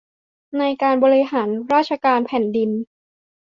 [0.57, 2.69] ในการบริหารราชการแผ่นดิน